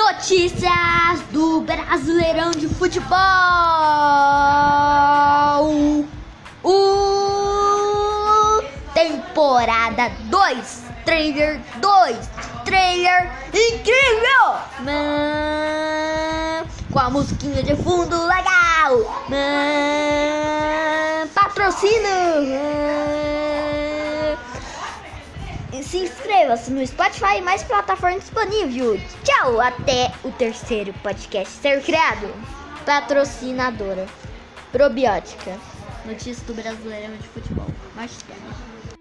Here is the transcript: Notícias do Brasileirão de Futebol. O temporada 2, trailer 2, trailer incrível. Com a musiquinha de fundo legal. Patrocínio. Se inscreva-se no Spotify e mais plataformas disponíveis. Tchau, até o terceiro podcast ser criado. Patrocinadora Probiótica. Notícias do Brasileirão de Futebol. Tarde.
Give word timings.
Notícias 0.00 1.20
do 1.30 1.60
Brasileirão 1.60 2.52
de 2.52 2.66
Futebol. 2.68 3.18
O 6.64 8.62
temporada 8.94 10.10
2, 10.24 10.84
trailer 11.04 11.60
2, 11.82 12.16
trailer 12.64 13.30
incrível. 13.52 14.54
Com 16.90 16.98
a 16.98 17.10
musiquinha 17.10 17.62
de 17.62 17.76
fundo 17.76 18.16
legal. 18.26 19.04
Patrocínio. 21.34 23.29
Se 25.90 25.98
inscreva-se 25.98 26.70
no 26.70 26.86
Spotify 26.86 27.38
e 27.38 27.42
mais 27.42 27.64
plataformas 27.64 28.20
disponíveis. 28.20 29.02
Tchau, 29.24 29.60
até 29.60 30.12
o 30.22 30.30
terceiro 30.30 30.92
podcast 31.02 31.52
ser 31.60 31.82
criado. 31.82 32.32
Patrocinadora 32.86 34.06
Probiótica. 34.70 35.58
Notícias 36.04 36.42
do 36.42 36.54
Brasileirão 36.54 37.16
de 37.16 37.26
Futebol. 37.28 37.66
Tarde. 37.96 38.99